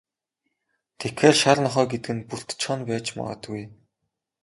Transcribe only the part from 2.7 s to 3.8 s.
байж магадгүй.